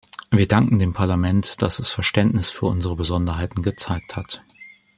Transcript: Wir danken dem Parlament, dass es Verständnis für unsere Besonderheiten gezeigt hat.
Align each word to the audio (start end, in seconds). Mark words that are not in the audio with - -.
Wir 0.31 0.47
danken 0.47 0.79
dem 0.79 0.93
Parlament, 0.93 1.61
dass 1.61 1.77
es 1.77 1.91
Verständnis 1.91 2.49
für 2.49 2.65
unsere 2.65 2.95
Besonderheiten 2.95 3.61
gezeigt 3.61 4.15
hat. 4.15 4.43